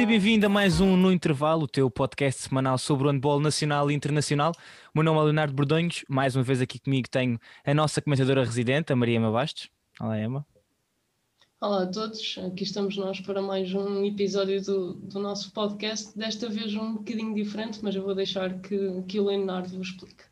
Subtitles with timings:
[0.00, 3.90] Seja bem-vindo a mais um No Intervalo, o teu podcast semanal sobre o handball nacional
[3.90, 4.52] e internacional.
[4.94, 8.42] O meu nome é Leonardo Bordonhos, mais uma vez aqui comigo tenho a nossa comentadora
[8.42, 9.68] residente, a Maria Ema Bastos.
[10.00, 10.46] Olá, Emma.
[11.60, 16.48] Olá a todos, aqui estamos nós para mais um episódio do, do nosso podcast, desta
[16.48, 20.29] vez um bocadinho diferente, mas eu vou deixar que, que o Leonardo vos explique.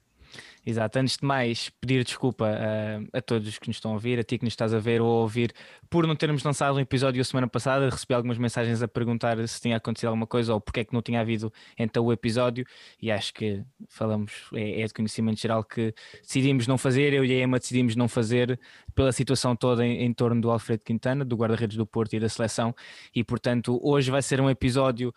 [0.68, 0.98] Exato.
[0.98, 4.36] Antes de mais, pedir desculpa a, a, todos que nos estão a ouvir, a ti
[4.36, 5.54] que nos estás a ver ou a ouvir,
[5.88, 7.88] por não termos lançado um episódio a semana passada.
[7.88, 11.00] Recebi algumas mensagens a perguntar se tinha acontecido alguma coisa ou porque é que não
[11.00, 12.66] tinha havido então o episódio.
[13.00, 17.14] E acho que falamos, é, é de conhecimento geral que decidimos não fazer.
[17.14, 18.60] Eu e a Emma decidimos não fazer
[18.94, 22.28] pela situação toda em, em torno do Alfredo Quintana, do guarda-redes do Porto e da
[22.28, 22.74] seleção.
[23.14, 25.14] E portanto, hoje vai ser um episódio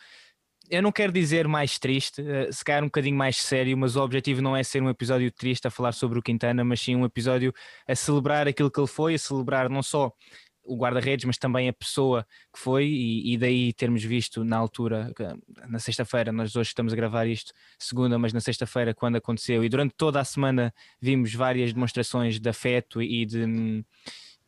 [0.71, 4.01] eu não quero dizer mais triste, uh, se calhar um bocadinho mais sério, mas o
[4.01, 7.03] objetivo não é ser um episódio triste a falar sobre o Quintana, mas sim um
[7.03, 7.53] episódio
[7.85, 10.13] a celebrar aquilo que ele foi, a celebrar não só
[10.63, 15.11] o guarda-redes, mas também a pessoa que foi, e, e daí termos visto na altura,
[15.67, 19.69] na sexta-feira, nós hoje estamos a gravar isto segunda, mas na sexta-feira, quando aconteceu, e
[19.69, 23.83] durante toda a semana vimos várias demonstrações de afeto e de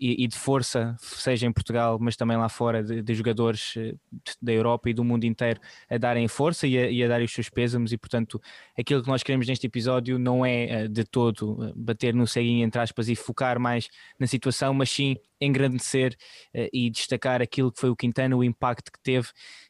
[0.03, 3.95] e, e, de força, seja em Portugal, mas também lá fora, de, de jogadores eh,
[4.41, 7.31] da Europa e do mundo inteiro a darem força e a, e a darem os
[7.31, 7.93] seus pésamos.
[7.93, 8.41] E portanto,
[8.77, 12.65] aquilo que nós queremos neste episódio não é eh, de todo eh, bater no ceguinho,
[12.65, 13.87] entre aspas, e focar mais
[14.19, 16.15] na situação, mas sim engrandecer
[16.71, 19.27] e destacar aquilo que foi o Quintana, o impacto que teve.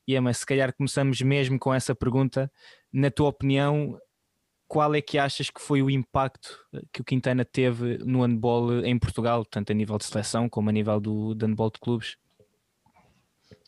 [0.08, 2.52] E Emma, se calhar começamos mesmo com essa pergunta.
[2.92, 4.00] Na tua opinião,
[4.67, 8.83] qual é que achas que foi o impacto eh, que o Quintana teve no handball
[8.83, 12.17] em Portugal, tanto a nível de seleção como a nível do de handball de clubes?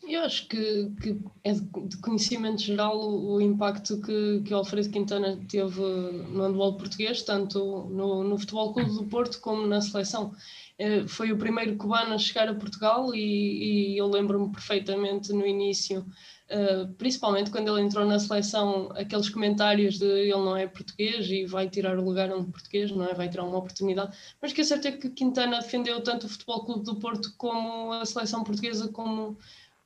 [0.07, 4.89] Eu acho que, que é de conhecimento geral o, o impacto que, que o Alfredo
[4.89, 7.59] Quintana teve no handball português, tanto
[7.89, 10.31] no, no Futebol Clube do Porto como na seleção.
[10.77, 15.45] Eh, foi o primeiro cubano a chegar a Portugal e, e eu lembro-me perfeitamente no
[15.45, 16.05] início
[16.45, 21.43] Uh, principalmente quando ele entrou na seleção, aqueles comentários de ele não é português e
[21.43, 23.15] vai tirar o lugar a um português, não é?
[23.15, 24.15] Vai tirar uma oportunidade.
[24.39, 28.43] Mas que é que Quintana defendeu tanto o Futebol Clube do Porto como a seleção
[28.43, 29.39] portuguesa, como,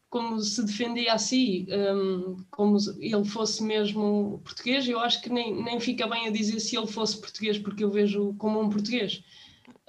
[0.09, 4.85] como se defendia a si, um, como ele fosse mesmo português.
[4.88, 7.89] Eu acho que nem, nem fica bem a dizer se ele fosse português, porque eu
[7.89, 9.23] vejo como um português.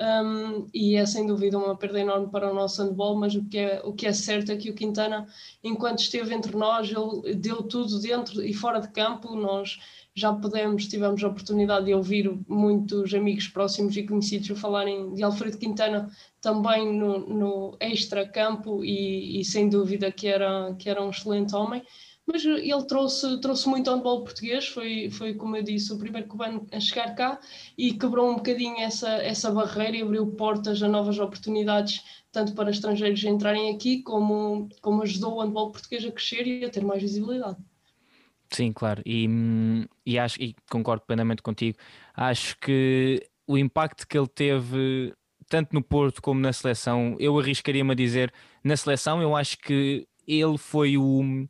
[0.00, 3.59] Um, e é sem dúvida uma perda enorme para o nosso handball, mas o que,
[3.59, 5.27] é, o que é certo é que o Quintana,
[5.62, 9.37] enquanto esteve entre nós, ele deu tudo dentro e fora de campo.
[9.37, 9.78] Nós
[10.15, 15.59] já pudemos, tivemos a oportunidade de ouvir muitos amigos próximos e conhecidos falarem de Alfredo
[15.59, 16.09] Quintana
[16.41, 21.83] também no, no extra-campo e, e, sem dúvida que era, que era um excelente homem
[22.33, 26.67] mas ele trouxe, trouxe muito handball português, foi, foi, como eu disse, o primeiro cubano
[26.73, 27.41] a chegar cá
[27.77, 32.71] e quebrou um bocadinho essa, essa barreira e abriu portas a novas oportunidades, tanto para
[32.71, 37.03] estrangeiros entrarem aqui, como, como ajudou o handball português a crescer e a ter mais
[37.03, 37.59] visibilidade.
[38.51, 39.29] Sim, claro, e,
[40.05, 41.79] e, acho, e concordo plenamente contigo.
[42.15, 45.15] Acho que o impacto que ele teve,
[45.49, 48.33] tanto no Porto como na seleção, eu arriscaria-me a dizer,
[48.63, 51.49] na seleção, eu acho que ele foi o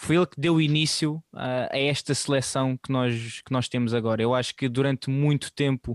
[0.00, 4.22] foi ele que deu início a, a esta seleção que nós, que nós temos agora.
[4.22, 5.92] Eu acho que durante muito tempo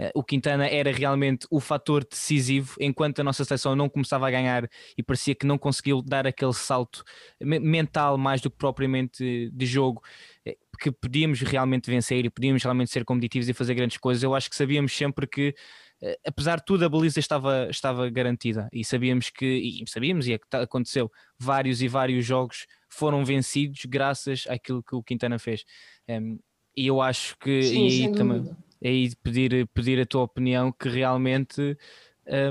[0.00, 4.32] uh, o Quintana era realmente o fator decisivo, enquanto a nossa seleção não começava a
[4.32, 4.68] ganhar
[4.98, 7.04] e parecia que não conseguiu dar aquele salto
[7.40, 10.02] mental mais do que propriamente de jogo
[10.44, 14.24] eh, que podíamos realmente vencer e podíamos realmente ser competitivos e fazer grandes coisas.
[14.24, 15.54] Eu acho que sabíamos sempre que
[16.02, 20.34] eh, apesar de tudo, a baliza estava, estava garantida e sabíamos que, e sabíamos, e
[20.34, 25.64] é aconteceu, vários e vários jogos foram vencidos graças àquilo que o Quintana fez.
[26.08, 26.38] Um,
[26.76, 30.88] e eu acho que Sim, e aí, também, aí pedir, pedir a tua opinião que
[30.88, 31.76] realmente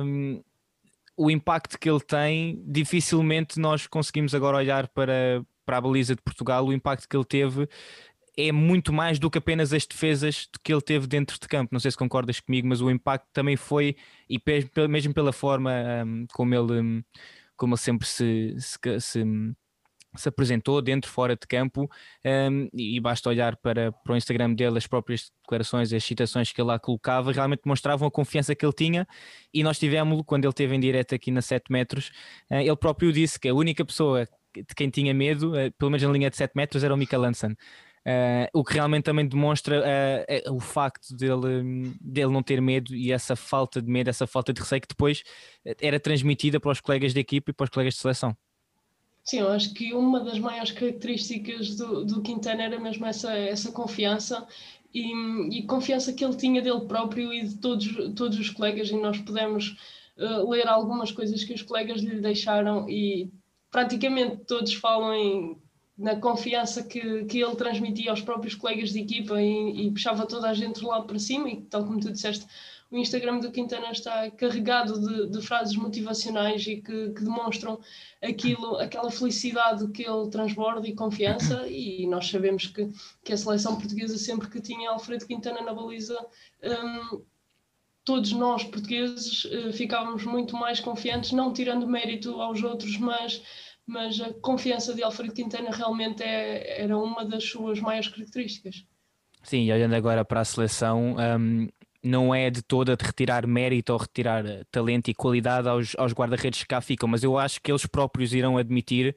[0.04, 0.42] um,
[1.16, 6.22] o impacto que ele tem, dificilmente nós conseguimos agora olhar para, para a baliza de
[6.22, 7.70] Portugal, o impacto que ele teve
[8.38, 11.70] é muito mais do que apenas as defesas que ele teve dentro de campo.
[11.72, 13.96] Não sei se concordas comigo, mas o impacto também foi,
[14.30, 14.42] e
[14.90, 15.72] mesmo pela forma
[16.06, 17.04] um, como, ele,
[17.56, 19.24] como ele sempre se, se, se,
[20.18, 21.90] se apresentou dentro fora de campo
[22.26, 26.62] um, e basta olhar para, para o Instagram dele as próprias declarações as citações que
[26.62, 29.08] ele lá colocava realmente demonstravam a confiança que ele tinha
[29.54, 32.12] e nós tivemos quando ele esteve em direto aqui na 7 metros
[32.52, 36.04] uh, ele próprio disse que a única pessoa de quem tinha medo, uh, pelo menos
[36.04, 37.56] na linha de 7 metros, era o Mika Lansen.
[38.08, 42.94] Uh, o que realmente também demonstra uh, uh, o facto dele, dele não ter medo
[42.94, 45.24] e essa falta de medo, essa falta de receio que depois
[45.82, 48.38] era transmitida para os colegas de equipe e para os colegas de seleção.
[49.26, 53.72] Sim, eu acho que uma das maiores características do, do Quintana era mesmo essa, essa
[53.72, 54.48] confiança
[54.94, 55.12] e,
[55.58, 59.20] e, confiança que ele tinha dele próprio e de todos, todos os colegas, e nós
[59.20, 59.76] podemos
[60.18, 63.32] ler algumas coisas que os colegas lhe deixaram e
[63.70, 65.58] praticamente todos falam em,
[65.98, 70.50] na confiança que, que ele transmitia aos próprios colegas de equipa e, e puxava toda
[70.50, 72.46] a gente lá para cima e tal como tu disseste,
[72.92, 77.80] o Instagram do Quintana está carregado de, de frases motivacionais e que, que, demonstram
[78.22, 82.90] aquilo, aquela felicidade que ele transborda e confiança e nós sabemos que,
[83.24, 86.18] que a seleção portuguesa sempre que tinha Alfredo Quintana na baliza
[86.64, 87.22] um,
[88.04, 93.42] todos nós portugueses uh, ficávamos muito mais confiantes, não tirando mérito aos outros, mas
[93.88, 98.84] mas a confiança de Alfredo Quintana realmente é, era uma das suas maiores características.
[99.44, 101.68] Sim, e olhando agora para a seleção, um,
[102.06, 106.14] não é de toda de retirar mérito ou retirar eh, talento e qualidade aos, aos
[106.14, 109.16] guarda-redes que cá ficam, mas eu acho que eles próprios irão admitir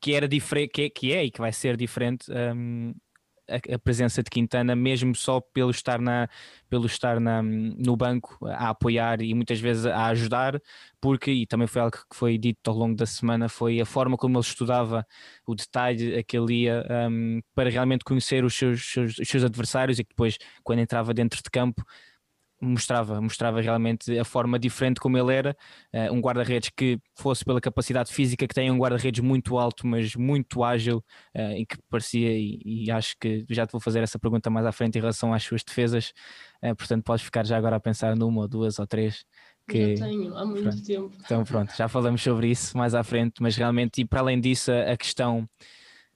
[0.00, 2.94] que era diferente, que, é, que é e que vai ser diferente um,
[3.48, 6.28] a, a, presença de Quintana, mesmo só pelo estar, na,
[6.68, 10.60] pelo estar na, no banco a apoiar e muitas vezes a ajudar,
[11.00, 14.16] porque, e também foi algo que foi dito ao longo da semana, foi a forma
[14.16, 15.06] como ele estudava
[15.46, 19.42] o detalhe a que ele ia um, para realmente conhecer os seus, seus, os seus
[19.42, 21.82] adversários e que depois, quando entrava dentro de campo,
[22.60, 25.56] mostrava, mostrava realmente a forma diferente como ele era,
[25.94, 30.14] uh, um guarda-redes que fosse pela capacidade física que tem, um guarda-redes muito alto, mas
[30.16, 30.98] muito ágil
[31.36, 34.66] uh, e que parecia, e, e, acho que já te vou fazer essa pergunta mais
[34.66, 36.12] à frente em relação às suas defesas,
[36.62, 39.24] uh, portanto podes ficar já agora a pensar numa ou duas ou três.
[39.68, 40.82] Que, já tenho, há muito pronto.
[40.82, 41.16] tempo.
[41.24, 44.72] Então pronto, já falamos sobre isso mais à frente, mas realmente, e para além disso,
[44.72, 45.48] a, a questão,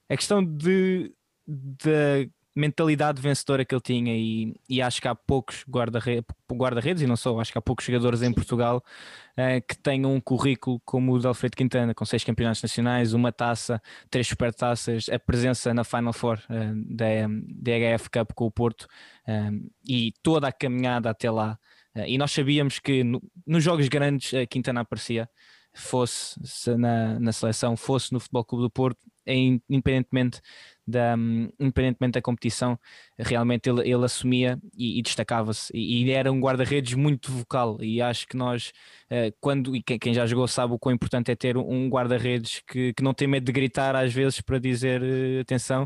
[0.08, 1.12] a questão de,
[1.46, 7.06] de mentalidade vencedora que ele tinha e, e acho que há poucos guarda-redes guarda e
[7.06, 8.84] não só, acho que há poucos jogadores em Portugal
[9.32, 13.32] uh, que tenham um currículo como o de Alfredo Quintana, com seis campeonatos nacionais, uma
[13.32, 18.50] taça, três supertaças, a presença na Final Four uh, da, da HF Cup com o
[18.50, 18.82] Porto
[19.26, 21.58] uh, e toda a caminhada até lá.
[22.06, 25.28] e nós sabíamos que no, nos jogos grandes a Quintana aparecia,
[25.74, 26.38] fosse
[26.76, 30.40] na, na seleção, fosse no Futebol Clube do Porto, independentemente
[30.86, 32.78] da, um, independentemente da competição,
[33.18, 35.70] realmente ele, ele assumia e, e destacava-se.
[35.74, 37.78] E, e, era um guarda-redes muito vocal.
[37.80, 38.72] E acho que nós,
[39.10, 42.92] uh, quando, e quem, já jogou sabe o quão importante é ter um guarda-redes que,
[42.94, 45.84] que não tem medo de gritar às vezes para dizer uh, atenção.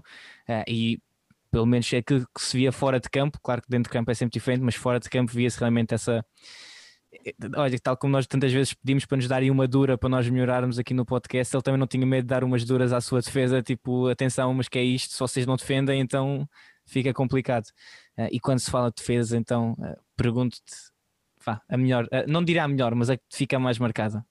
[0.49, 0.99] Uh, e
[1.51, 3.39] pelo menos é aquilo que se via fora de campo.
[3.43, 6.25] Claro que dentro de campo é sempre diferente, mas fora de campo via-se realmente essa
[7.57, 10.79] olha, tal como nós tantas vezes pedimos para nos darem uma dura para nós melhorarmos
[10.79, 13.63] aqui no podcast, ele também não tinha medo de dar umas duras à sua defesa,
[13.63, 16.49] tipo, atenção, mas que é isto, se vocês não defendem, então
[16.87, 17.67] fica complicado.
[18.17, 20.73] Uh, e quando se fala de defesa, então uh, pergunto-te,
[21.69, 24.25] a melhor, uh, não dirá a melhor, mas a que fica mais marcada.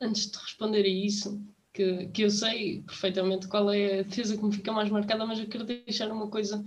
[0.00, 1.42] Antes de responder a isso,
[1.80, 5.38] que, que eu sei perfeitamente qual é a defesa que me fica mais marcada, mas
[5.38, 6.62] eu quero deixar uma coisa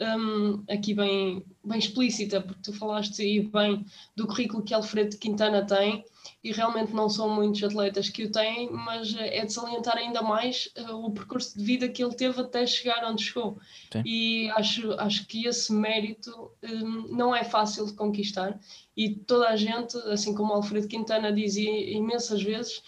[0.00, 3.84] um, aqui bem, bem explícita, porque tu falaste aí bem
[4.14, 6.04] do currículo que Alfredo Quintana tem,
[6.44, 10.70] e realmente não são muitos atletas que o têm, mas é de salientar ainda mais
[10.78, 13.58] uh, o percurso de vida que ele teve até chegar onde chegou.
[13.90, 14.02] Sim.
[14.04, 18.60] E acho, acho que esse mérito um, não é fácil de conquistar,
[18.96, 22.82] e toda a gente, assim como Alfredo Quintana dizia imensas vezes,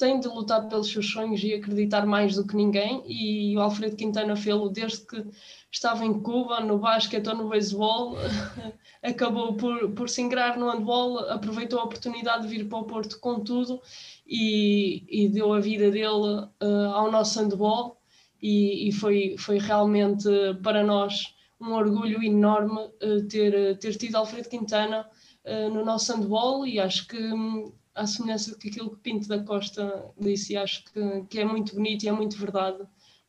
[0.00, 3.94] tem de lutar pelos seus sonhos e acreditar mais do que ninguém, e o Alfredo
[3.96, 5.22] Quintana fez-lo desde que
[5.70, 8.16] estava em Cuba, no basquete ou no beisebol,
[9.04, 13.20] acabou por, por se ingrar no handball, aproveitou a oportunidade de vir para o Porto
[13.20, 13.78] com tudo
[14.26, 18.00] e, e deu a vida dele uh, ao nosso handball.
[18.42, 20.26] E, e, foi, foi realmente
[20.62, 25.06] para nós um orgulho enorme uh, ter, ter tido Alfredo Quintana
[25.44, 26.66] uh, no nosso handball.
[26.66, 31.22] E acho que um, à semelhança que aquilo que Pinto da Costa disse, acho que,
[31.28, 32.86] que é muito bonito e é muito verdade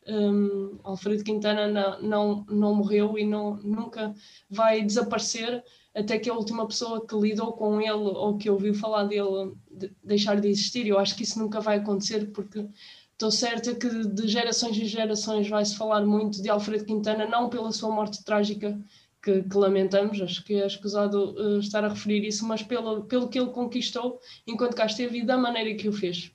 [0.08, 4.14] um, Alfredo Quintana não, não, não morreu e não, nunca
[4.50, 5.64] vai desaparecer
[5.94, 9.94] até que a última pessoa que lidou com ele ou que ouviu falar dele de,
[10.04, 10.88] deixar de existir.
[10.88, 12.66] Eu acho que isso nunca vai acontecer porque
[13.12, 17.72] estou certa que de gerações em gerações vai-se falar muito de Alfredo Quintana, não pela
[17.72, 18.80] sua morte trágica
[19.22, 23.30] que, que lamentamos, acho que é escusado uh, estar a referir isso, mas pelo, pelo
[23.30, 26.32] que ele conquistou enquanto cá esteve e da maneira que o fez.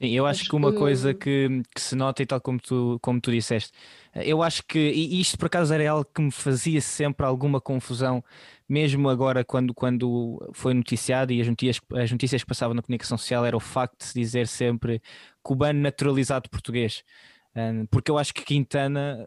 [0.00, 0.78] Sim, eu acho, acho que uma que...
[0.78, 3.72] coisa que, que, se nota, e tal como tu, como tu disseste,
[4.16, 8.24] eu acho que, e isto por acaso era algo que me fazia sempre alguma confusão,
[8.68, 13.16] mesmo agora quando, quando foi noticiado e as notícias, as notícias que passavam na comunicação
[13.16, 15.00] social, era o facto de se dizer sempre
[15.40, 17.04] cubano naturalizado português,
[17.88, 19.24] porque eu acho que Quintana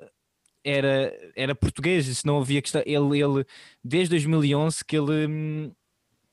[0.65, 3.45] era, era português, se não havia questão, ele, ele
[3.83, 5.71] desde 2011 que ele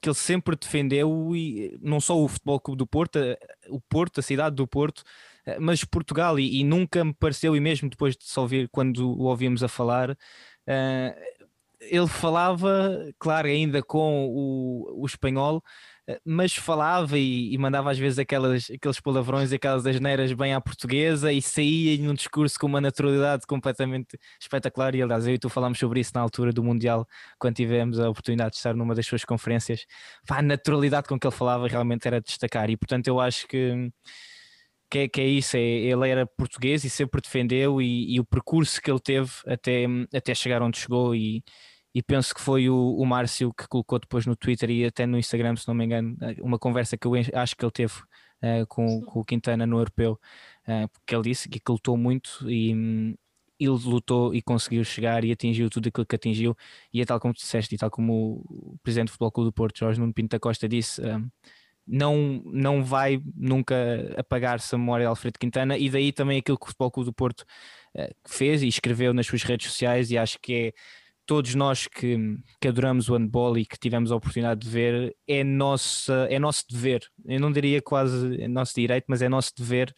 [0.00, 3.20] que ele sempre defendeu e não só o Futebol Clube do Porto,
[3.68, 5.04] o Porto, a cidade do Porto,
[5.60, 9.24] mas Portugal e, e nunca me pareceu, e mesmo depois de só ouvir, quando o
[9.26, 10.16] ouvimos a falar, uh,
[11.80, 15.62] ele falava, claro, ainda com o, o espanhol,
[16.24, 20.60] mas falava e, e, mandava às vezes aquelas, aqueles palavrões e aquelas asneiras bem à
[20.60, 24.94] portuguesa e saía num discurso com uma naturalidade completamente espetacular.
[24.94, 27.06] E aliás, eu e tu falámos sobre isso na altura do Mundial,
[27.38, 29.86] quando tivemos a oportunidade de estar numa das suas conferências.
[30.26, 33.46] Pá, a naturalidade com que ele falava realmente era de destacar, e portanto eu acho
[33.46, 33.90] que
[34.90, 38.24] que é, que é isso, é, ele era português e sempre defendeu e, e, o
[38.26, 41.42] percurso que ele teve até, até chegar onde chegou e,
[41.94, 45.18] e penso que foi o, o Márcio que colocou depois no Twitter e até no
[45.18, 49.02] Instagram, se não me engano, uma conversa que eu acho que ele teve uh, com,
[49.02, 50.18] com, o Quintana no Europeu,
[50.66, 53.16] uh, porque ele disse que lutou muito e
[53.64, 56.56] ele lutou e conseguiu chegar e atingiu tudo aquilo que atingiu.
[56.92, 59.52] E é tal como tu disseste e tal como o Presidente do Futebol Clube do
[59.52, 61.30] Porto, Jorge Nuno Pinto da Costa disse, um,
[61.86, 63.76] não, não vai nunca
[64.16, 65.76] apagar-se a memória de Alfredo Quintana.
[65.78, 67.42] E daí também aquilo que o Futebol Clube do Porto
[67.94, 70.72] uh, fez e escreveu nas suas redes sociais e acho que é
[71.26, 72.16] todos nós que,
[72.60, 76.64] que adoramos o handball e que tivemos a oportunidade de ver é, nossa, é nosso
[76.70, 79.94] dever, eu não diria quase é nosso direito, mas é nosso dever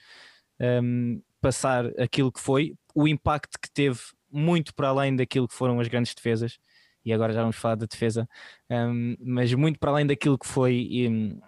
[0.61, 4.00] um, passar aquilo que foi, o impacto que teve
[4.31, 6.59] muito para além daquilo que foram as grandes defesas
[7.04, 8.26] e agora já vamos falar da defesa,
[8.71, 11.38] um, mas muito para além daquilo que foi um,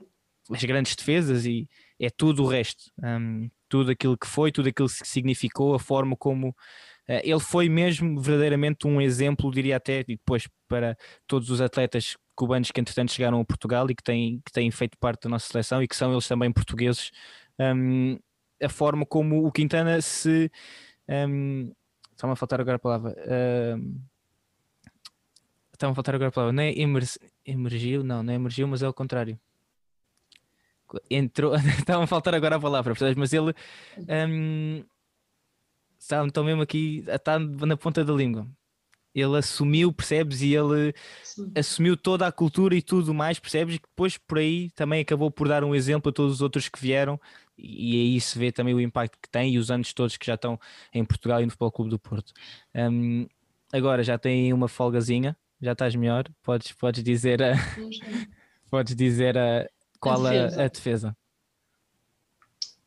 [0.54, 1.68] as grandes defesas e
[1.98, 6.16] é tudo o resto, um, tudo aquilo que foi, tudo aquilo que significou, a forma
[6.16, 6.54] como
[7.08, 10.96] ele foi mesmo verdadeiramente um exemplo, diria até, e depois para
[11.26, 14.98] todos os atletas cubanos que entretanto chegaram a Portugal e que têm, que têm feito
[14.98, 17.10] parte da nossa seleção e que são eles também portugueses,
[17.58, 18.18] um,
[18.62, 20.50] a forma como o Quintana se.
[21.08, 21.72] Um,
[22.12, 23.12] Está-me a faltar agora a palavra.
[23.12, 24.00] Uh,
[25.72, 26.52] Está-me a faltar agora a palavra.
[26.54, 27.04] Não é emer
[27.44, 28.02] emergiu?
[28.02, 29.38] Não, não é emergiu, mas é o contrário
[31.10, 33.52] entrou, estava a faltar agora a palavra, mas ele
[34.08, 34.84] um,
[36.06, 38.46] está, então mesmo aqui, está na ponta da língua.
[39.14, 40.42] Ele assumiu, percebes?
[40.42, 41.50] E ele Sim.
[41.56, 43.76] assumiu toda a cultura e tudo mais, percebes?
[43.76, 46.78] E depois por aí também acabou por dar um exemplo a todos os outros que
[46.78, 47.18] vieram,
[47.56, 50.34] e aí se vê também o impacto que tem e os anos todos que já
[50.34, 50.60] estão
[50.92, 52.32] em Portugal e no Futebol Clube do Porto.
[52.74, 53.26] Um,
[53.72, 57.54] agora já tem uma folgazinha, já estás melhor, podes, podes dizer a,
[58.70, 59.66] podes dizer a,
[59.98, 60.60] qual a defesa?
[60.60, 61.16] A, a defesa?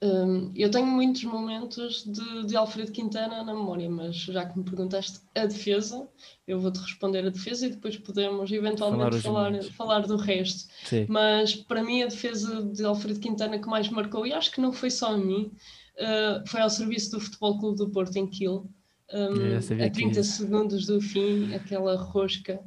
[0.02, 4.64] Um, eu tenho muitos momentos de, de, Alfredo Quintana na memória, mas já que me
[4.64, 6.08] perguntaste a defesa,
[6.48, 10.72] eu vou-te responder a defesa e depois podemos eventualmente falar, falar, falar, do resto.
[10.86, 11.06] Sim.
[11.10, 14.72] Mas para mim a defesa de Alfredo Quintana que mais marcou, e acho que não
[14.72, 15.52] foi só a mim,
[15.98, 18.66] uh, foi ao serviço do Futebol Clube do Porto em Kiel.
[19.12, 22.64] Um, a 30 segundos do fim, aquela rosca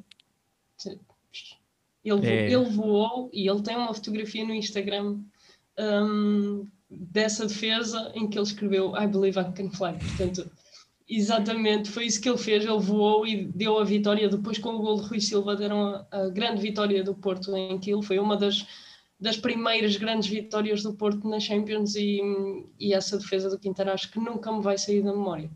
[2.04, 2.52] ele, é.
[2.52, 5.20] ele voou e ele tem uma fotografia no Instagram
[5.78, 9.98] um, dessa defesa em que ele escreveu I believe I can fly.
[9.98, 10.50] Portanto,
[11.08, 12.64] exatamente foi isso que ele fez.
[12.64, 14.28] Ele voou e deu a vitória.
[14.28, 17.78] Depois, com o gol de Rui Silva, deram a, a grande vitória do Porto em
[17.78, 18.02] Quilo.
[18.02, 18.66] Foi uma das,
[19.18, 22.20] das primeiras grandes vitórias do Porto na Champions e,
[22.78, 25.50] e essa defesa do Quintana acho que nunca me vai sair da memória.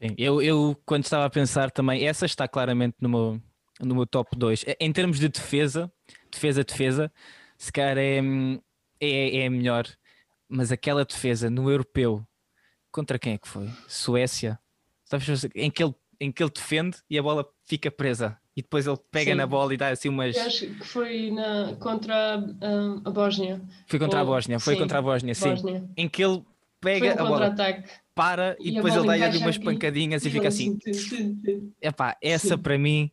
[0.00, 3.42] Sim, eu, eu quando estava a pensar também, essa está claramente no meu,
[3.80, 4.64] no meu top 2.
[4.78, 5.90] Em termos de defesa,
[6.30, 7.12] defesa, defesa,
[7.56, 8.20] se calhar é,
[9.00, 9.86] é, é melhor,
[10.54, 12.24] mas aquela defesa no europeu,
[12.92, 13.68] contra quem é que foi?
[13.88, 14.58] Suécia,
[15.54, 18.38] em que ele, em que ele defende e a bola fica presa.
[18.56, 19.36] E depois ele pega Sim.
[19.36, 20.36] na bola e dá assim umas.
[20.36, 23.60] Eu acho que foi na, contra um, a Bósnia.
[23.88, 24.22] Foi contra Ou...
[24.22, 25.48] a Bósnia, foi sim, contra a Bósnia, sim.
[25.50, 25.84] Bósnia.
[25.96, 26.44] Em que ele
[26.80, 27.54] pega um a bola,
[28.14, 30.78] para e, e depois ele dá ali umas pancadinhas e, e fica assim.
[31.82, 33.10] Epá, essa para mim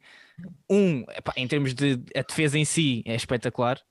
[0.69, 3.81] um, epá, em termos de a defesa em si é espetacular,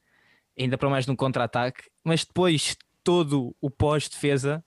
[0.57, 2.77] ainda para mais num contra-ataque, mas depois
[3.11, 4.65] todo o pós-defesa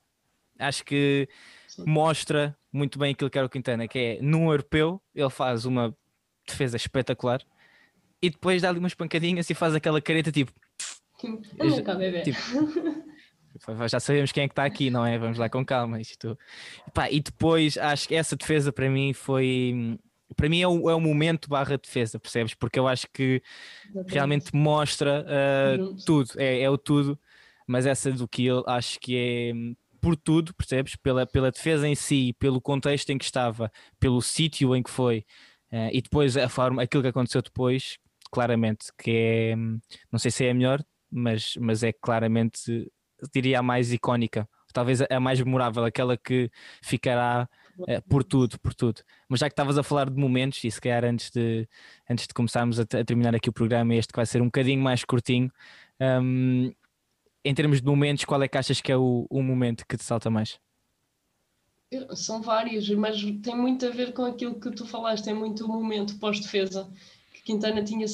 [0.58, 1.26] acho que
[1.66, 1.84] Sim.
[1.86, 5.96] mostra muito bem aquilo que era o Quintana, que é num europeu ele faz uma
[6.46, 7.40] defesa espetacular
[8.20, 10.52] e depois dá ali umas pancadinhas e faz aquela careta tipo.
[11.22, 15.16] já, tipo já sabemos quem é que está aqui, não é?
[15.16, 15.98] Vamos lá com calma.
[15.98, 16.38] Isto...
[17.10, 19.98] E depois acho que essa defesa para mim foi
[20.36, 22.52] para mim é o, é o momento barra defesa, percebes?
[22.52, 23.42] Porque eu acho que
[24.06, 27.18] realmente mostra uh, tudo, é, é o tudo,
[27.66, 29.52] mas essa do eu acho que é
[30.00, 30.96] por tudo, percebes?
[30.96, 35.24] Pela, pela defesa em si, pelo contexto em que estava, pelo sítio em que foi,
[35.72, 37.96] uh, e depois a forma, aquilo que aconteceu depois,
[38.30, 39.56] claramente, que é,
[40.12, 42.90] não sei se é a melhor, mas, mas é claramente,
[43.32, 46.50] diria a mais icónica, talvez a mais memorável, aquela que
[46.82, 47.48] ficará
[47.88, 49.00] é, por tudo, por tudo.
[49.28, 51.66] Mas já que estavas a falar de momentos, e se calhar antes de,
[52.10, 54.82] antes de começarmos a, a terminar aqui o programa, este que vai ser um bocadinho
[54.82, 55.50] mais curtinho,
[56.00, 56.70] um,
[57.44, 60.04] em termos de momentos, qual é que achas que é o, o momento que te
[60.04, 60.58] salta mais?
[62.14, 65.68] São vários, mas tem muito a ver com aquilo que tu falaste, é muito o
[65.68, 66.90] momento pós-defesa,
[67.32, 68.06] que Quintana tinha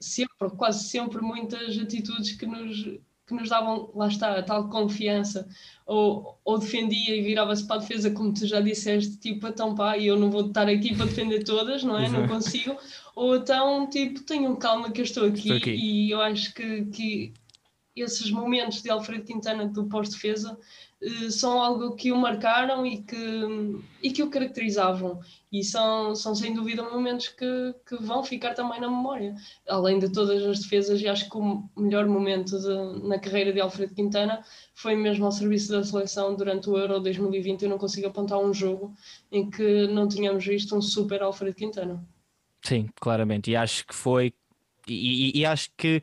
[0.00, 5.46] sempre, quase sempre, muitas atitudes que nos, que nos davam, lá está, a tal confiança,
[5.86, 9.96] ou, ou defendia e virava-se para a defesa, como tu já disseste, tipo, então pá,
[9.98, 12.08] eu não vou estar aqui para defender todas, não é?
[12.08, 12.76] Não consigo.
[13.14, 15.70] Ou então, tipo, tenham calma que eu estou aqui, estou aqui.
[15.70, 17.34] e eu acho que, que
[18.02, 20.58] esses momentos de Alfredo Quintana do pós-defesa
[21.00, 23.16] eh, são algo que o marcaram e que,
[24.02, 25.20] e que o caracterizavam.
[25.50, 29.34] E são, são sem dúvida momentos que, que vão ficar também na memória.
[29.68, 33.60] Além de todas as defesas, e acho que o melhor momento de, na carreira de
[33.60, 37.62] Alfredo Quintana foi mesmo ao serviço da seleção durante o Euro 2020.
[37.62, 38.92] Eu não consigo apontar um jogo
[39.32, 42.04] em que não tínhamos visto um super Alfredo Quintana.
[42.62, 43.50] Sim, claramente.
[43.50, 44.34] E acho que foi.
[44.86, 46.02] e, e, e acho que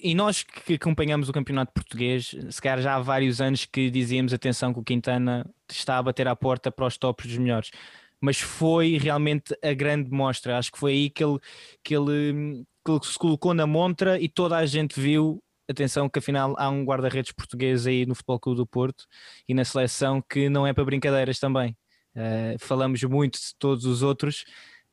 [0.00, 4.32] e nós que acompanhamos o campeonato português, se calhar já há vários anos que dizíamos
[4.32, 7.70] atenção que o Quintana está a bater à porta para os tops dos melhores.
[8.20, 10.58] Mas foi realmente a grande mostra.
[10.58, 11.38] Acho que foi aí que ele,
[11.84, 15.42] que ele, que ele se colocou na montra e toda a gente viu.
[15.70, 19.04] Atenção, que afinal há um guarda-redes português aí no Futebol Clube do Porto
[19.46, 21.76] e na seleção que não é para brincadeiras também.
[22.16, 24.44] Uh, falamos muito de todos os outros,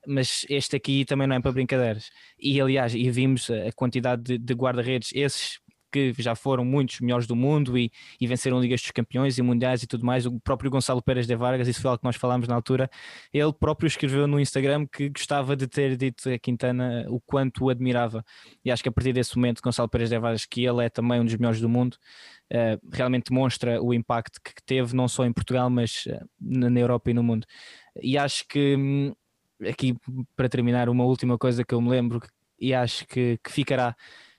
[0.08, 2.10] mas este aqui também não é para brincadeiras.
[2.40, 5.60] E aliás, e vimos a quantidade de, de guarda-redes, esses
[5.96, 9.82] que já foram muitos melhores do mundo e, e, venceram Ligas dos Campeões e Mundiais
[9.82, 10.26] e tudo mais.
[10.26, 12.90] O próprio Gonçalo Pérez de Vargas, isso foi algo que nós falámos na altura,
[13.32, 17.70] ele próprio escreveu no Instagram que gostava de ter dito a Quintana o quanto o
[17.70, 18.26] admirava.
[18.64, 21.22] E acho que a partir desse momento, Gonçalo Pérez de Vargas, que ele é também
[21.22, 21.96] um dos melhores do mundo,
[22.52, 27.10] uh, realmente demonstra o impacto que teve, não só em Portugal, mas uh, na Europa
[27.10, 27.48] e no mundo.
[28.02, 29.14] E acho que hum,
[29.62, 29.96] aqui
[30.36, 32.22] para terminar, uma última coisa que eu me lembro
[32.60, 33.96] e acho que, que ficará.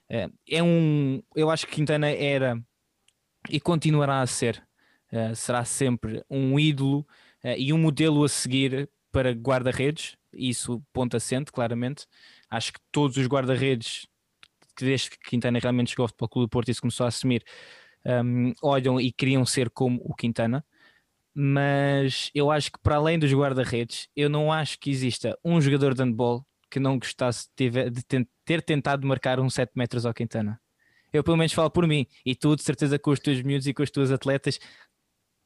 [0.08, 1.22] É, é um.
[1.34, 2.60] Eu acho que Quintana era
[3.48, 4.62] e continuará a ser,
[5.12, 7.06] uh, será sempre um ídolo
[7.44, 12.06] uh, e um modelo a seguir para guarda-redes, isso ponto assente, claramente.
[12.50, 14.06] Acho que todos os guarda-redes,
[14.78, 17.42] desde que Quintana realmente chegou ao Futebol Clube do Porto e se começou a assumir,
[18.04, 20.64] um, olham e queriam ser como o Quintana
[21.38, 25.92] mas eu acho que para além dos guarda-redes, eu não acho que exista um jogador
[25.92, 27.70] de handball que não gostasse de
[28.42, 30.58] ter tentado marcar uns 7 metros ao Quintana.
[31.12, 33.74] Eu pelo menos falo por mim, e tu de certeza com os teus miúdos e
[33.74, 34.58] com os teus atletas,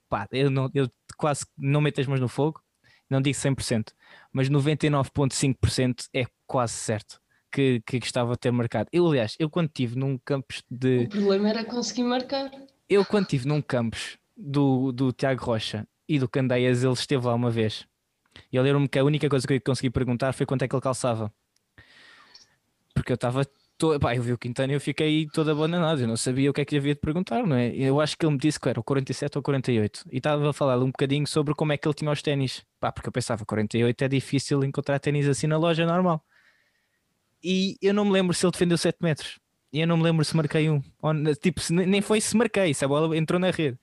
[0.09, 2.63] pá, eu, não, eu quase não meto as mãos no fogo,
[3.11, 3.89] não digo 100%,
[4.33, 7.21] mas 99,5% é quase certo.
[7.53, 8.89] Que, que gostava de ter marcado.
[8.93, 10.99] Eu, aliás, eu quando estive num campus de.
[10.99, 12.49] O problema era conseguir marcar.
[12.89, 17.35] Eu, quando estive num campus do, do Tiago Rocha e do Candeias, ele esteve lá
[17.35, 17.87] uma vez.
[18.51, 20.75] E eu lembro-me que a única coisa que eu consegui perguntar foi quanto é que
[20.75, 21.33] ele calçava.
[22.95, 23.47] Porque eu estava.
[23.83, 26.01] Eu vi o Quintana e eu fiquei todo abandonado.
[26.01, 27.75] Eu não sabia o que é que lhe havia de perguntar, não é?
[27.75, 30.05] Eu acho que ele me disse que era o 47 ou 48.
[30.13, 32.63] E estava a falar um bocadinho sobre como é que ele tinha os ténis.
[32.79, 36.23] Pá, porque eu pensava 48 é difícil encontrar ténis assim na loja normal.
[37.43, 39.39] E eu não me lembro se ele defendeu 7 metros.
[39.73, 40.83] E eu não me lembro se marquei um.
[41.41, 43.79] Tipo, nem foi se marquei, se a bola entrou na rede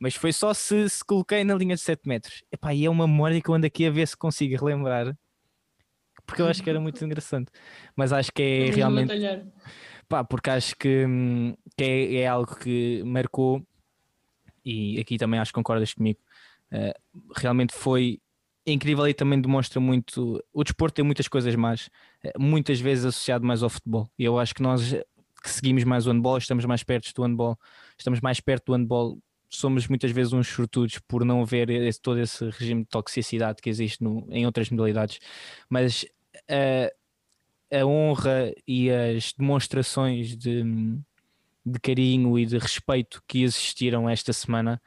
[0.00, 2.42] mas foi só se, se coloquei na linha de 7 metros.
[2.50, 5.14] Epá, e é uma memória que eu ando aqui a ver se consigo relembrar,
[6.26, 7.52] porque eu acho que era muito interessante.
[7.94, 9.12] Mas acho que é realmente.
[10.08, 13.62] Pá, porque acho que, hum, que é, é, algo que marcou,
[14.64, 16.18] e aqui também acho que concordas comigo.
[16.72, 18.20] Uh, realmente foi
[18.66, 20.42] incrível e também demonstra muito.
[20.52, 21.90] O desporto tem muitas coisas más,
[22.24, 24.08] eh, muitas vezes associado mais ao futebol.
[24.18, 24.94] E eu acho que nós
[25.42, 27.58] que seguimos mais o handball, estamos mais perto do handball,
[27.98, 29.18] estamos mais perto do handball
[29.50, 33.68] somos muitas vezes uns sortudos por não ver esse, todo esse regime de toxicidade que
[33.68, 35.18] existe no, em outras modalidades,
[35.68, 36.06] mas
[36.48, 40.62] a, a honra e as demonstrações de,
[41.66, 44.80] de carinho e de respeito que existiram esta semana,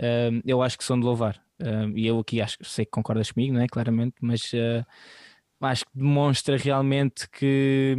[0.00, 1.42] uh, eu acho que são de louvar.
[1.60, 3.66] Uh, e eu aqui acho sei que concordas comigo, não é?
[3.66, 4.84] Claramente, mas uh,
[5.60, 7.96] acho que demonstra realmente que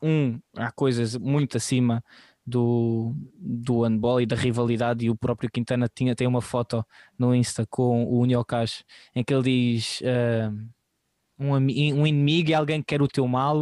[0.00, 2.02] um, há coisas muito acima
[2.46, 6.84] do, do handball e da rivalidade e o próprio Quintana tinha, tem uma foto
[7.18, 10.54] no Insta com o Uniocash em que ele diz uh,
[11.38, 13.60] um, um inimigo é alguém que quer o teu mal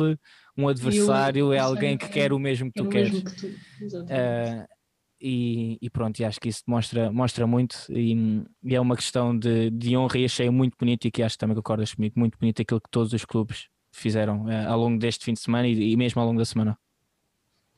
[0.56, 3.46] um adversário é alguém que quer o mesmo que tu queres que tu.
[3.46, 4.74] Uh,
[5.20, 9.36] e, e, pronto, e acho que isso mostra, mostra muito e, e, é uma questão
[9.36, 12.38] de, de honra e achei muito bonito e que acho que também concordas comigo, muito
[12.38, 15.92] bonito aquilo que todos os clubes fizeram uh, ao longo deste fim de semana e,
[15.92, 16.78] e mesmo ao longo da semana.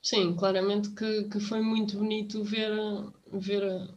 [0.07, 2.71] Sim, claramente que, que foi muito bonito ver,
[3.33, 3.91] ver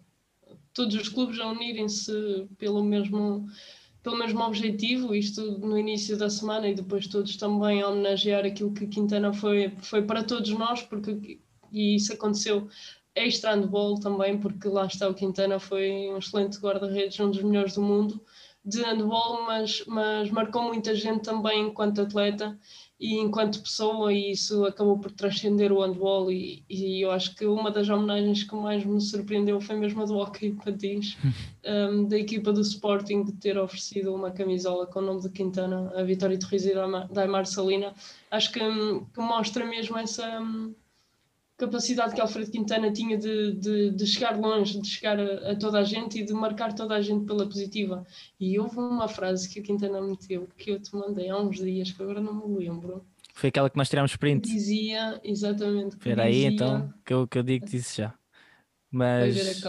[0.74, 3.46] todos os clubes a unirem-se pelo mesmo,
[4.02, 8.74] pelo mesmo objetivo, isto no início da semana e depois todos também a homenagear aquilo
[8.74, 11.40] que Quintana foi, foi para todos nós, porque
[11.72, 12.68] e isso aconteceu
[13.14, 17.76] extra handball também, porque lá está o Quintana foi um excelente guarda-redes, um dos melhores
[17.76, 18.20] do mundo
[18.66, 22.58] de handball, mas, mas marcou muita gente também enquanto atleta
[23.00, 26.30] e enquanto pessoa, e isso acabou por transcender o handball.
[26.30, 30.06] E, e eu acho que uma das homenagens que mais me surpreendeu foi mesmo a
[30.06, 31.18] do Hockey Patins,
[31.66, 35.94] um, da equipa do Sporting, de ter oferecido uma camisola com o nome de Quintana,
[35.96, 37.94] a Vitória Torres e da Aymar Salina.
[38.30, 40.42] Acho que, que mostra mesmo essa.
[41.60, 45.78] Capacidade que Alfredo Quintana tinha de, de, de chegar longe, de chegar a, a, toda
[45.78, 48.08] a gente e de marcar toda a gente pela positiva.
[48.40, 51.92] E houve uma frase que o Quintana meteu que eu te mandei há uns dias,
[51.92, 53.06] que agora não me lembro.
[53.34, 54.50] Foi aquela que nós tiramos print.
[54.50, 55.98] Dizia, exatamente.
[55.98, 58.14] Espera aí então, que eu, que eu digo isso já.
[58.90, 59.62] Mas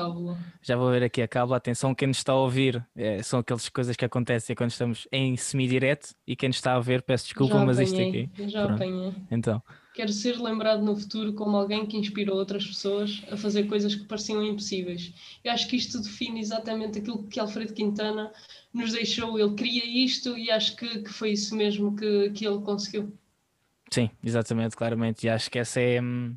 [0.63, 1.57] já vou ver aqui a cábula.
[1.57, 5.37] Atenção, quem nos está a ouvir é, são aquelas coisas que acontecem quando estamos em
[5.37, 8.49] semi-direto e quem nos está a ver, peço desculpa, já mas apanhei, isto aqui.
[8.49, 8.83] Já Pronto.
[8.83, 9.13] apanhei.
[9.31, 9.63] Então.
[9.93, 14.05] Quero ser lembrado no futuro como alguém que inspirou outras pessoas a fazer coisas que
[14.05, 15.13] pareciam impossíveis.
[15.43, 18.33] Eu acho que isto define exatamente aquilo que Alfredo Quintana
[18.73, 19.39] nos deixou.
[19.39, 23.13] Ele queria isto e acho que, que foi isso mesmo que, que ele conseguiu.
[23.91, 25.27] Sim, exatamente, claramente.
[25.27, 26.01] E acho que essa é.
[26.01, 26.37] Uh,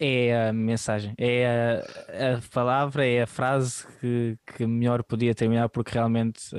[0.00, 5.68] é a mensagem, é a, a, palavra, é a frase que, que melhor podia terminar,
[5.68, 6.50] porque realmente,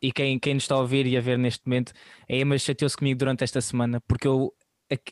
[0.00, 1.92] e quem, quem nos está a ouvir e a ver neste momento,
[2.28, 4.52] é mas chateou-se comigo durante esta semana, porque eu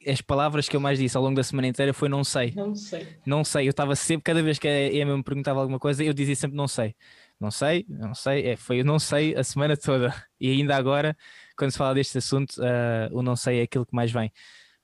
[0.07, 2.53] as palavras que eu mais disse ao longo da semana inteira foi não sei.
[2.55, 3.09] Não sei.
[3.27, 3.67] Não sei.
[3.67, 6.57] Eu estava sempre, cada vez que a Emma me perguntava alguma coisa, eu dizia sempre
[6.57, 6.95] não sei.
[7.41, 8.47] Não sei, não sei.
[8.47, 10.15] É, foi eu não sei a semana toda.
[10.41, 11.17] E ainda agora,
[11.57, 14.31] quando se fala deste assunto, uh, o não sei é aquilo que mais vem.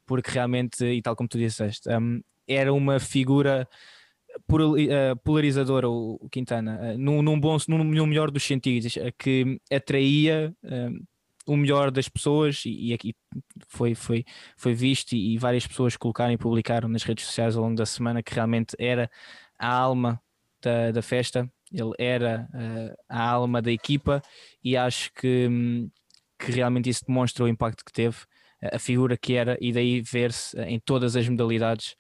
[0.06, 3.68] Porque realmente, e tal como tu disseste, um, era uma figura
[4.78, 10.54] eh, polarizadora o Quintana, eh, num, num bom, num, melhor dos sentidos, eh, que atraía
[11.46, 13.14] o melhor das pessoas e, aqui
[13.68, 14.24] foi, foi,
[14.56, 18.22] foi visto e, várias pessoas colocaram e publicaram nas redes sociais ao longo da semana
[18.22, 19.10] que realmente era
[19.58, 20.20] a alma
[20.62, 24.22] da, da festa, ele era uh, a alma da equipa
[24.62, 25.88] e acho que,
[26.38, 28.16] que realmente isso demonstra o impacto que teve,
[28.72, 31.96] a figura que era e daí ver-se em todas as modalidades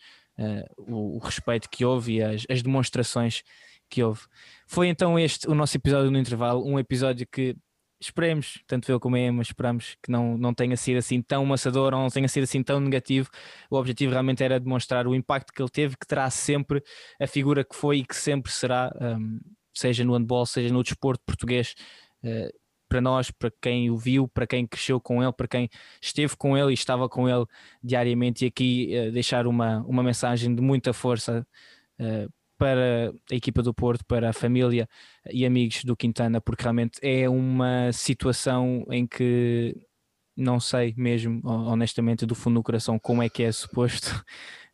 [0.76, 3.42] o, o, respeito que houve e as, as, demonstrações
[3.88, 4.22] que houve.
[4.66, 7.56] Foi então este o nosso episódio no intervalo, um episódio que
[8.00, 11.92] esperemos, tanto eu como a Emma, esperamos que não, não tenha sido assim tão maçador
[11.92, 13.28] ou não tenha sido assim tão negativo.
[13.70, 16.82] O objetivo realmente era demonstrar o impacto que ele teve, que terá sempre
[17.20, 19.38] a figura que foi e que sempre será, um,
[19.74, 21.74] seja no handball, seja no desporto português.
[22.24, 22.50] Uh,
[22.90, 25.70] para nós, para quem o viu, para quem cresceu com ele, para quem
[26.02, 27.46] esteve com ele e estava com ele
[27.82, 28.44] diariamente.
[28.44, 31.46] E aqui uh, deixar uma, uma mensagem de muita força
[32.00, 34.88] uh, para a equipa do Porto, para a família
[35.30, 39.74] e amigos do Quintana, porque realmente é uma situação em que
[40.40, 44.24] não sei mesmo, honestamente, do fundo do coração, como é que é suposto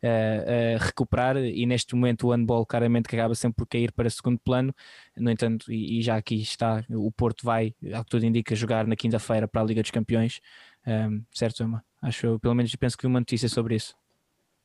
[0.01, 1.37] uh, recuperar.
[1.37, 4.73] E neste momento o handball claramente que acaba sempre por cair para segundo plano.
[5.15, 8.87] No entanto, e, e já aqui está, o Porto vai, ao que tudo indica, jogar
[8.87, 10.39] na quinta-feira para a Liga dos Campeões.
[10.85, 11.83] Um, ehm, certo, Emma?
[12.01, 13.95] Acho, pelo menos penso que vi uma notícia sobre isso.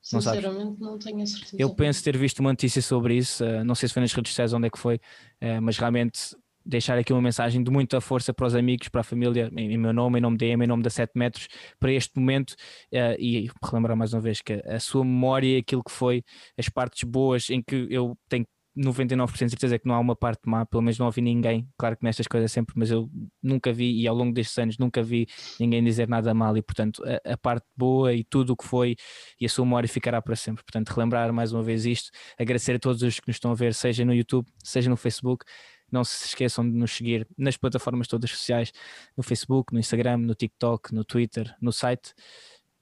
[0.00, 1.56] Sinceramente, não, não tenho a certeza.
[1.58, 4.32] Eu penso ter visto uma notícia sobre isso, uh, não sei se foi nas redes
[4.32, 8.32] sociais onde é que foi, uh, mas realmente deixar aqui uma mensagem de muita força
[8.32, 10.82] para os amigos, para a família, em, meu nome, em nome da EMA, em nome
[10.82, 11.48] da 7 metros,
[11.78, 12.52] para este momento
[12.92, 16.22] uh, e relembrar mais uma vez que a sua memória, aquilo que foi,
[16.58, 18.46] as partes boas em que eu tenho
[18.76, 21.96] 99% de certeza que não há uma parte má, pelo menos não ouvi ninguém, claro
[21.96, 23.10] que nestas coisas sempre, mas eu
[23.42, 25.26] nunca vi e ao longo destes anos nunca vi
[25.60, 28.96] ninguém dizer nada mal e portanto a, a parte boa e tudo o que foi
[29.38, 32.78] e a sua memória ficará para sempre, portanto relembrar mais uma vez isto, agradecer a
[32.78, 35.44] todos os que nos estão a ver, seja no YouTube, seja no Facebook,
[35.92, 38.72] não se esqueçam de nos seguir nas plataformas todas sociais,
[39.16, 42.14] no Facebook, no Instagram, no TikTok, no Twitter, no site,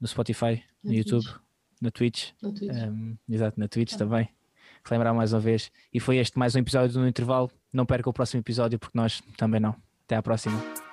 [0.00, 1.40] no Spotify, no, YouTube, Twitch.
[1.80, 2.30] no Twitch.
[2.40, 2.72] Twitch.
[2.72, 3.98] Um, exato, na Twitch ah.
[3.98, 4.28] também.
[4.84, 5.70] Relembrar mais uma vez.
[5.92, 7.50] E foi este mais um episódio do intervalo.
[7.72, 9.76] Não perca o próximo episódio porque nós também não.
[10.04, 10.89] Até à próxima.